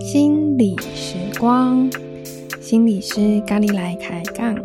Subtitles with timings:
[0.00, 1.90] 心理时光，
[2.60, 4.56] 心理师咖喱来开杠。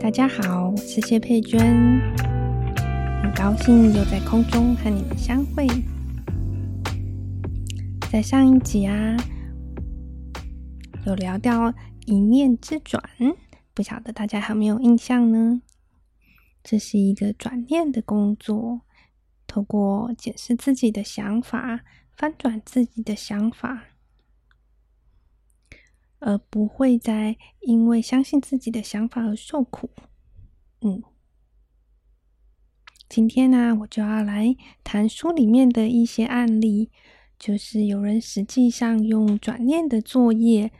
[0.00, 1.60] 大家好，我是谢佩娟，
[3.22, 5.66] 很高兴又在空中和你们相会。
[8.10, 9.16] 在上一集啊，
[11.06, 11.72] 有聊到
[12.06, 13.02] 一念之转，
[13.74, 15.62] 不晓得大家有没有印象呢？
[16.62, 18.82] 这是一个转念的工作，
[19.46, 21.84] 透过检视自己的想法。
[22.14, 23.84] 翻转自己的想法，
[26.18, 29.90] 而不会再因为相信自己的想法而受苦。
[30.82, 31.02] 嗯，
[33.08, 36.92] 今天呢，我就要来谈书里面的一些案例，
[37.38, 40.70] 就是有人实际上用转念的作业，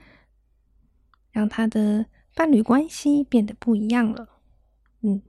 [1.32, 4.28] 让他的伴侣关系变得不一样了。
[5.00, 5.22] 嗯。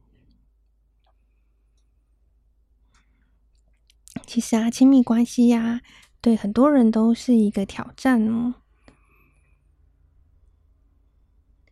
[4.26, 5.82] 其实啊，亲密关系呀、啊，
[6.22, 8.56] 对很多人都是一个挑战哦。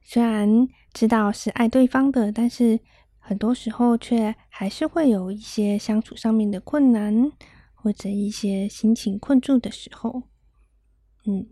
[0.03, 2.81] 虽然知道是爱对方的，但是
[3.17, 7.31] 很多时候却还是会有一些相处上面的困难，
[7.73, 10.23] 或者一些心情困住的时候。
[11.25, 11.47] 嗯，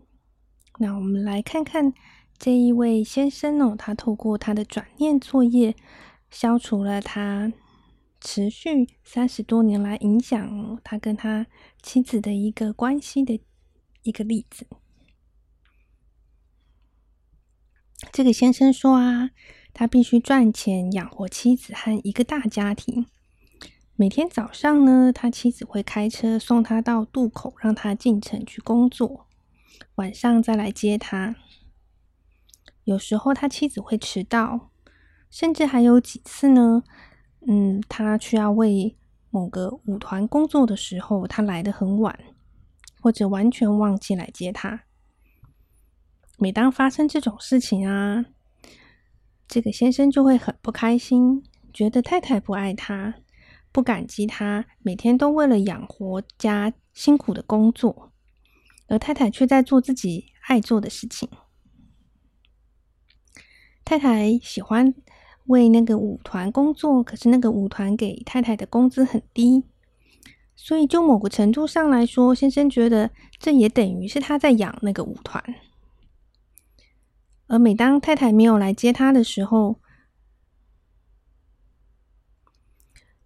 [0.78, 1.94] 那我们来看看
[2.40, 5.76] 这一位先生哦，他透过他的转念作业，
[6.30, 7.52] 消除了他。
[8.18, 11.46] 持续三十多年来影响他跟他
[11.82, 13.40] 妻子的一个关系的
[14.02, 14.66] 一个例子。
[18.10, 19.30] 这个先生说啊，
[19.74, 23.04] 他必须赚钱养活妻子和一个大家庭。
[23.96, 29.26] 每天早上呢，他妻子会开车送他到渡口，让他进城去工作，
[29.96, 31.36] 晚上再来接他。
[32.90, 34.70] 有时候他妻子会迟到，
[35.30, 36.82] 甚至还有几次呢。
[37.46, 38.96] 嗯，他需要为
[39.30, 42.18] 某个舞团工作的时候，他来的很晚，
[43.00, 44.82] 或者完全忘记来接他。
[46.36, 48.26] 每当发生这种事情啊，
[49.46, 53.14] 这个先生就会很不开心，觉得太太不爱他，
[53.70, 58.10] 不感激他，每天都为了养活家辛苦的工作，
[58.88, 61.30] 而太太却在做自己爱做的事情。
[63.90, 64.94] 太太喜欢。
[65.46, 69.64] 为那个舞团工作，可是那个舞团给太太的工资很低，
[70.54, 75.42] 所以就某个程度上来说，先生觉得这也等于是他在养那个舞团。
[77.48, 79.80] 而每当太太没有来接他的时候，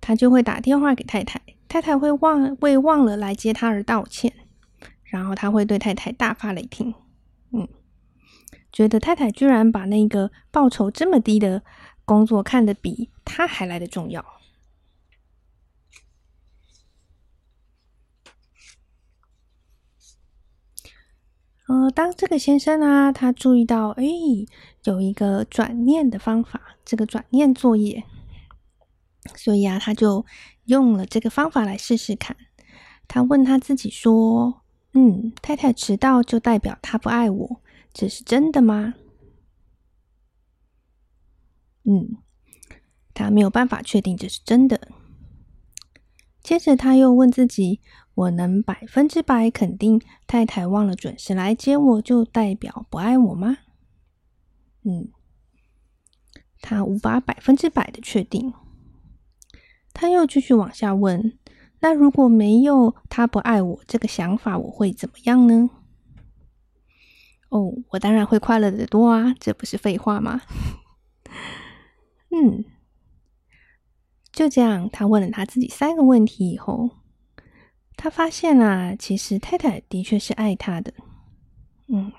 [0.01, 4.33] 他就会打电话给太太，太太会忘为忘了来接他而道歉，
[5.03, 6.95] 然后他会对太太大发雷霆，
[7.53, 7.69] 嗯，
[8.75, 11.63] 觉得太太居然把那个报酬这么低的。
[12.07, 14.23] 工作看得比他还来得重要。
[21.67, 24.05] 呃，当这个先生啊，他注意到，哎，
[24.83, 28.05] 有一个转念的方法，这个转念作业，
[29.35, 30.27] 所以啊，他就
[30.67, 32.37] 用了这个方法来试试看。
[33.09, 34.61] 他问他自己说
[34.93, 37.63] ：“嗯，太太迟到就代表他不爱我，
[37.95, 38.95] 这是真的吗？”
[41.85, 42.19] 嗯，
[43.15, 44.89] 他没有办法确定这是真的。
[46.43, 47.81] 接着他又问自己
[48.15, 53.59] ：“我能百分之百肯定太太忘了准时来接我，就代表不爱我吗？”
[54.85, 55.11] 嗯，
[56.61, 58.53] 他无法百分之百的确定。
[59.93, 61.39] 他又继续往下问
[61.81, 65.71] ：“那如果没有他不爱我这个想法，我会怎么样呢？”
[67.55, 70.41] 哦，我当然会快乐的多啊，这不是废话吗？
[72.35, 72.65] 嗯，
[74.33, 76.91] 就这样，他问了他自己三个问题以后，
[77.97, 80.93] 他发现啊，其实太太的确是爱他的。
[81.87, 82.11] 嗯，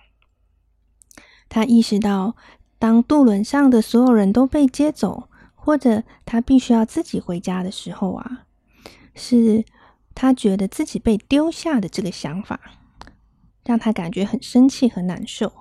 [1.50, 2.38] 他意识到，
[2.80, 8.46] 当渡轮上的所有人都被接走，或者他必须要自己回家的时候啊，
[9.14, 9.66] 是
[10.14, 12.62] 他觉得自己被丢下的这个想法，
[13.66, 15.52] 让他感觉很生气和难受。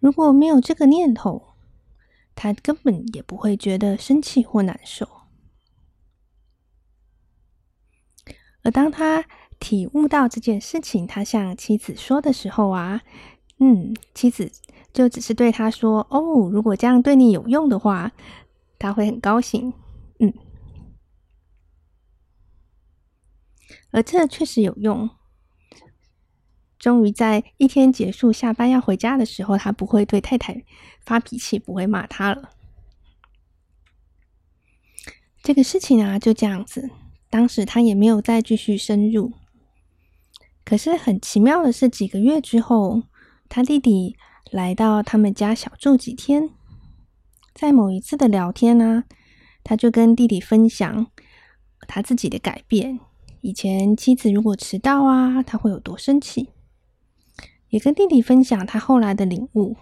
[0.00, 1.54] 如果没有这个念头，
[2.34, 5.08] 他根本也不会觉得生气或难受，
[8.62, 9.24] 而当他
[9.58, 13.02] 体悟到这件事情，他向妻子说的时候啊，
[13.58, 14.52] 嗯，妻子
[14.92, 18.12] 就只是对他说：“哦，如果这样对你有用的话，
[18.78, 19.72] 他会很高兴。”
[20.20, 20.32] 嗯，
[23.90, 25.10] 而这确实有用。
[26.78, 30.62] 终于在一天结束，下班要回家的时候，他不会对太太
[31.00, 32.50] 发脾气，不会骂他了。
[35.42, 36.90] 这个事情啊，就这样子。
[37.30, 39.32] 当时他也没有再继续深入。
[40.64, 43.02] 可是很奇妙的是，几个月之后，
[43.48, 44.16] 他弟弟
[44.50, 46.50] 来到他们家小住几天。
[47.54, 49.04] 在某一次的聊天呢，
[49.64, 51.06] 他就跟弟弟分享
[51.88, 53.00] 他自己的改变。
[53.40, 56.50] 以前妻子如果迟到啊，他会有多生气，
[57.70, 59.76] 也跟弟弟分享他后来的领悟。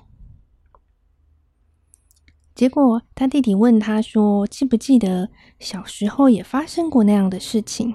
[2.55, 7.95] 结果他弟弟问他说：“记不记得小时候也发生过那样的事情？”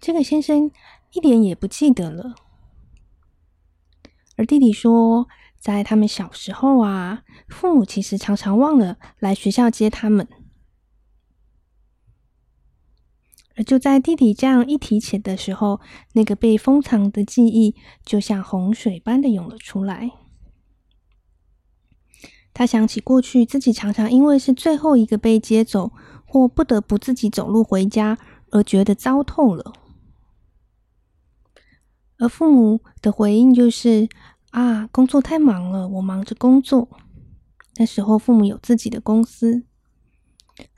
[0.00, 0.70] 这个先生
[1.12, 2.34] 一点也不记得了。
[4.36, 5.28] 而弟弟说，
[5.58, 10.26] 在他们小时候啊，父母其实常常忘了来学校接他们。
[13.58, 15.80] 而就在弟弟这样一提起的时候，
[16.12, 17.74] 那个被封藏的记忆
[18.04, 20.12] 就像洪水般的涌了出来。
[22.54, 25.90] 他想起过去自己常常因为是最后一个被接走，
[26.24, 28.16] 或不得不自己走路回家，
[28.52, 29.72] 而觉得糟透了。
[32.18, 34.08] 而父母的回应就是
[34.50, 36.88] ：“啊，工作太忙了，我忙着工作。”
[37.78, 39.64] 那时候父母有自己的公司，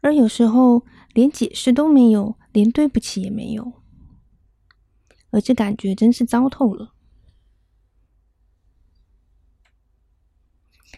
[0.01, 2.40] 而有时候连解释都没有。
[2.53, 3.83] 连对不起也没有，
[5.31, 6.95] 而这感觉真是糟透了。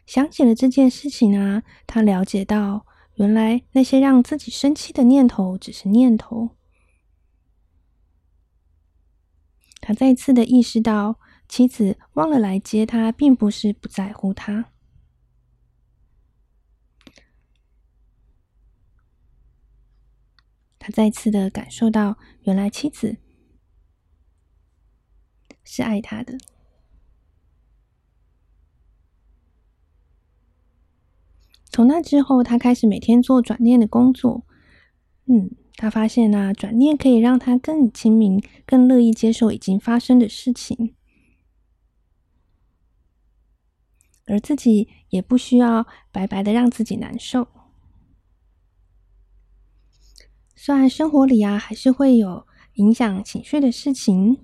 [0.07, 6.57] 想起了这件事情啊，他了解到，原来那些让自己生气的念头只是念头。
[9.81, 11.19] 他再次的意识到，
[11.49, 14.72] 妻子忘了来接他，并不是不在乎他。
[20.83, 23.19] 他再次的感受到，原来妻子
[25.63, 26.37] 是爱他的。
[31.71, 34.45] 从那之后，他开始每天做转念的工作。
[35.27, 40.97] 嗯，他发现啊，转念可以让他更清明、更乐意接受已经发生的事情，
[44.27, 47.47] 而自己也不需要白白的让自己难受。
[50.65, 54.39] 虽然生活里啊，还是会有影响情绪的事情，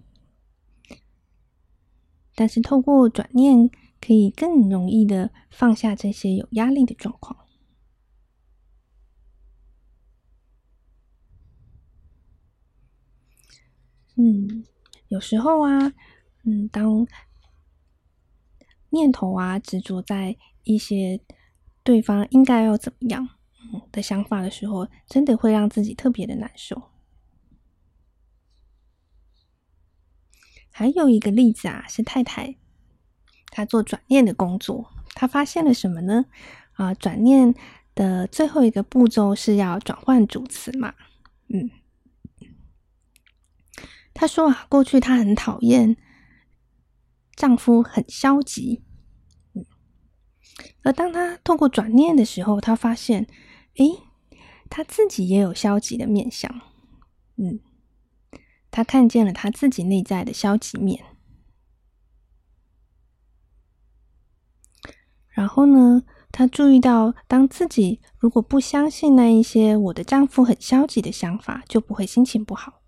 [2.34, 3.70] 但是透过转念，
[4.00, 7.46] 可以更容易的放下这些有压力的状况。
[14.16, 14.64] 嗯，
[15.06, 15.92] 有时候啊，
[16.42, 17.06] 嗯，当
[18.90, 21.20] 念头啊执着在一些
[21.84, 23.37] 对方应该要怎么样。
[23.90, 26.90] 的想法的时候，真的会让自己特别的难受。
[30.70, 32.56] 还有一个例子啊，是太太
[33.50, 36.26] 她做转念的工作，她发现了什么呢？
[36.74, 37.52] 啊，转念
[37.94, 40.94] 的最后一个步骤是要转换主词嘛。
[41.48, 41.68] 嗯，
[44.14, 45.96] 她说啊，过去她很讨厌
[47.34, 48.84] 丈夫很消极。
[49.54, 49.66] 嗯，
[50.84, 53.26] 而当她透过转念的时候，她发现。
[53.78, 54.00] 诶，
[54.68, 56.60] 他自己也有消极的面相，
[57.36, 57.60] 嗯，
[58.72, 61.04] 他看见了他自己内在的消极面，
[65.28, 66.02] 然后呢，
[66.32, 72.82] 他注意到，当自己如果不相信那一些我的丈夫很消极的想法，就不会心情不好，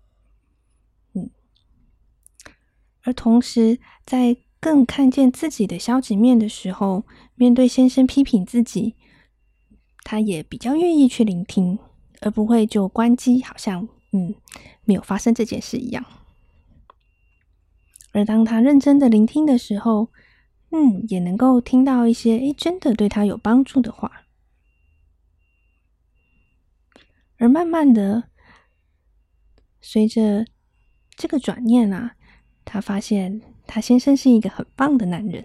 [1.13, 1.31] 嗯，
[3.03, 7.05] 而同时在更看见自己的消极面的时候，
[7.35, 8.95] 面对先生批评自己。
[10.03, 11.77] 他也比较愿意去聆听，
[12.21, 14.35] 而不会就关机，好像嗯
[14.83, 16.05] 没有发生这件事一样。
[18.11, 20.09] 而当他认真的聆听的时候，
[20.71, 24.25] 嗯，也能够听到一些诶真的对他有帮助的话。
[27.37, 28.29] 而慢慢的，
[29.81, 30.45] 随着
[31.15, 32.15] 这个转念啊，
[32.63, 35.43] 他发现他先生是一个很棒的男人。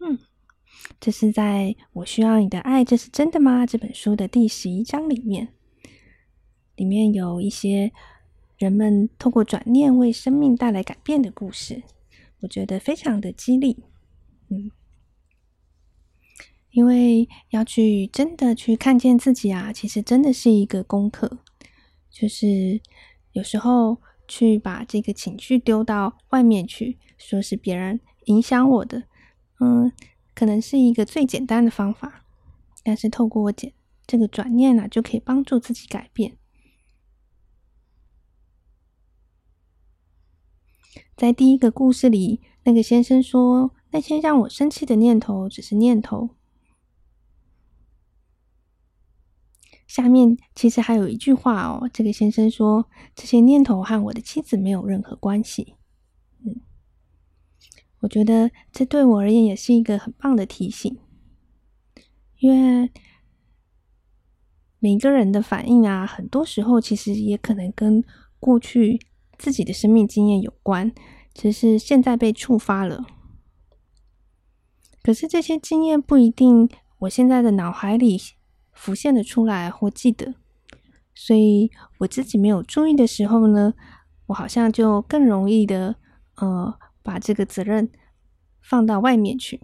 [0.00, 0.18] 嗯，
[1.00, 3.66] 这是在我需要你的爱，这是真的吗？
[3.66, 5.48] 这本书的第十一章里面，
[6.76, 7.92] 里面有一些
[8.56, 11.82] 人们透过转念为生命带来改变的故事，
[12.40, 13.82] 我觉得非常的激励。
[14.48, 14.70] 嗯，
[16.70, 21.38] 因为要去真的去看见自己啊，其实真的是一个功课，
[22.10, 22.80] 就是
[23.32, 23.98] 有时候
[24.28, 29.04] 去把这个情绪丢到外面去，说是别人影响我的。
[29.60, 29.90] 嗯，
[30.34, 32.24] 可能是一个最简单的方法，
[32.82, 33.72] 但是透过我简
[34.06, 36.36] 这个转念呢、啊，就可以帮助自己改变。
[41.16, 46.30] 在第一个故事里，那个先生说，那些让我生气的念头只是念头。
[49.86, 55.76] 下面其实还有一句话哦，这个先生说，这些念头和我的妻子没有任何关系。
[56.44, 56.60] 嗯，
[58.04, 60.98] 我觉得这对我而言也是一个很棒的提醒，
[62.38, 62.90] 因为
[64.78, 68.04] 每个人的反应啊，很多时候其实也可能跟
[68.38, 69.00] 过去
[69.38, 70.92] 自己的生命经验有关，
[71.32, 73.06] 只是现在被触发了。
[75.02, 76.68] 可是这些经验不一定，
[76.98, 78.20] 我现在的脑海里。
[78.76, 80.34] 浮现的出来或记得，
[81.14, 83.72] 所以我自己没有注意的时候呢，
[84.26, 85.94] 我好像就更容易的
[86.38, 87.88] 呃把这个责任
[88.60, 89.60] 放到外面去。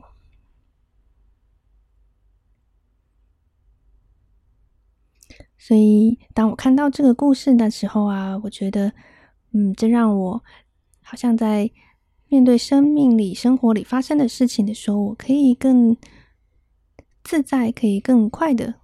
[5.58, 8.92] 所以当我看到这个故事的时候啊，我觉得
[9.52, 10.44] 嗯，这让我
[11.02, 11.68] 好像在
[12.28, 15.96] 面对生命里、生活里发生的事情的时候，我可以更
[17.24, 18.76] 自在，可以更快的。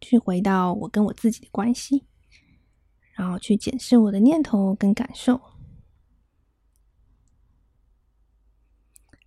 [0.00, 2.06] 去回到我跟我自己的关系，
[3.12, 5.38] 然后去检视我的念头跟感受。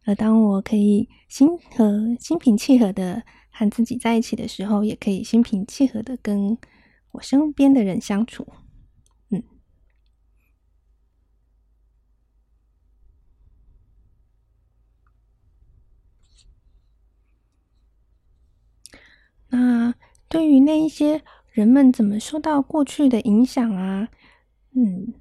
[0.05, 6.57] 而当我可以心和心平气和的和自己在一起的时候，也可以心平气和的跟
[7.11, 8.47] 我身边的人相处。
[9.31, 9.43] 嗯，
[19.49, 19.93] 那。
[20.29, 24.09] 对于那一些人们怎么受到过去的影响啊，
[24.75, 25.13] 嗯，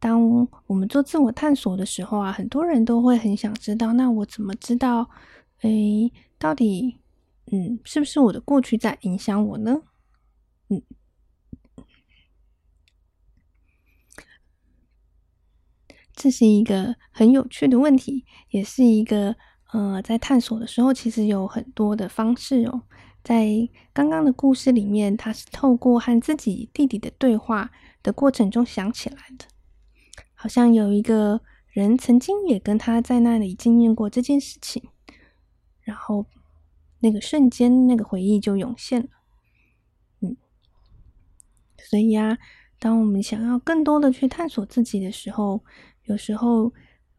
[0.00, 5.08] 当我们做自我探索的时候啊，很多人都会很想知道，那我怎么知道，
[5.60, 6.98] 诶，到底，
[7.52, 9.82] 嗯，是不是我的过去在影响我呢？
[10.70, 10.82] 嗯，
[16.14, 19.36] 这是一个很有趣的问题，也是一个，
[19.72, 22.82] 呃，在探索的时候，其实有很多的方式哦。
[23.22, 27.70] 在刚刚的故事里面，他是透过和自己弟弟的对话
[28.02, 29.44] 的过程中想起来的，
[30.42, 34.82] 好像有一个人曾经也跟他在那里经验过这件事情，
[35.82, 36.24] 然后
[37.00, 39.08] 那个瞬间，那个回忆就涌现了。
[40.20, 40.34] 嗯，
[41.76, 42.38] 所以啊，
[42.78, 45.62] 当我们想要更多的去探索自己的时候，
[46.04, 46.72] 有时候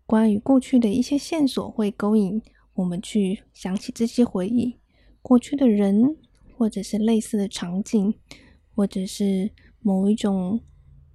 [0.08, 2.42] 关于过去的一些线索会勾引
[2.74, 4.80] 我们去想起这些回忆。
[5.22, 6.18] 过去的人，
[6.58, 8.16] 或者是类似的场景，
[8.74, 10.60] 或者是某一种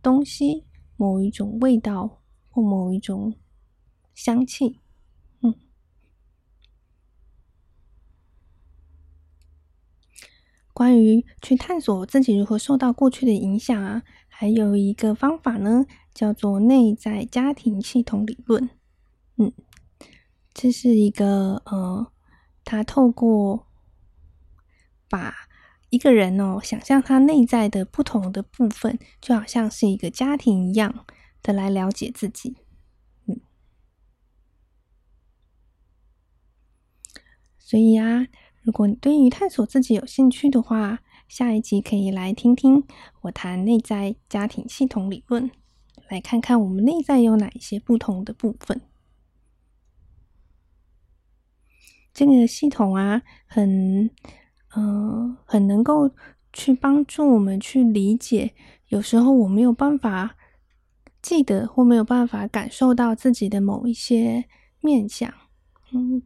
[0.01, 0.66] 东西、
[0.97, 3.35] 某一种味道或某一种
[4.15, 4.81] 香气，
[5.41, 5.55] 嗯。
[10.73, 18.69] 关于去探索自己如何受到过去的影响啊，还有一个方法呢，叫做内在家庭系统理论。
[19.37, 19.53] 嗯，
[20.53, 22.13] 这是一个呃，
[22.65, 23.67] 他透过
[25.09, 25.46] 把
[25.97, 31.07] 一个人哦，想象他内在的不同的部分，就好像是一个家庭一样
[31.43, 32.59] 的来了解自己。
[33.25, 33.41] 嗯，
[37.59, 38.27] 所以啊，
[38.61, 40.99] 如果你对于探索自己有兴趣的话，
[41.29, 42.85] 下一集可以来听听
[43.23, 45.51] 我谈内在家庭系统理论，
[46.11, 48.83] 来看看我们内在有哪一些不同的部分。
[52.13, 54.11] 这个系统啊，很。
[54.77, 56.11] 嗯，很能够
[56.53, 58.55] 去帮助我们去理解，
[58.89, 60.37] 有时候我没有办法
[61.23, 64.45] 记得或没有办法感受到自己的某一些
[64.81, 65.33] 面向。
[65.93, 66.23] 嗯，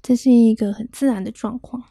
[0.00, 1.84] 这是一个很自然的状况。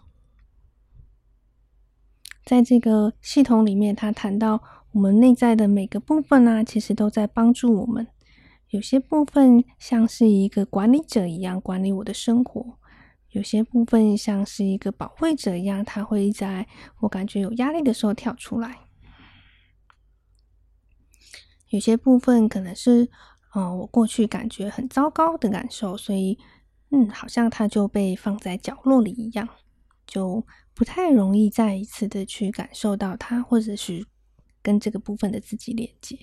[2.43, 8.07] 在这个系统里面，他谈到我们内在的每个部分啊，其实都在帮助我们。
[8.69, 12.78] 有些部分像是一个管理者一样管理我的生活。
[13.31, 16.67] 有些部分像是一个保卫者一样，他会在
[17.01, 18.79] 我感觉有压力的时候跳出来。
[21.69, 23.07] 有些部分可能是，
[23.53, 26.39] 嗯、我过去感觉很糟糕的感受，所以，
[26.89, 29.47] 嗯，好像它就被放在角落里一样，
[30.07, 30.43] 就
[30.73, 34.03] 不太容易再一次的去感受到它，或者是
[34.63, 36.17] 跟这个部分的自己连接。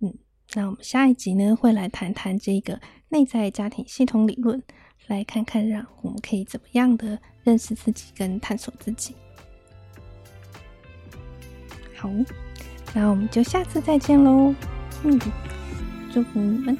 [0.00, 0.18] 嗯，
[0.52, 4.62] 那我们下一集呢，会来谈谈这个内在家庭系统理论。
[5.06, 9.14] 来看看，让我们可以怎么样的认识自己跟探索自己。
[11.94, 12.10] 好，
[12.94, 14.54] 那我们就下次再见喽。
[15.04, 15.18] 嗯，
[16.12, 16.78] 祝福你们，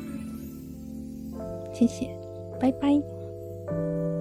[1.74, 2.08] 谢谢，
[2.60, 4.13] 拜拜。